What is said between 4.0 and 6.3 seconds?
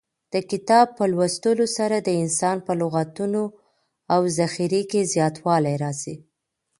او ذخیره کې زیاتوالی راځي.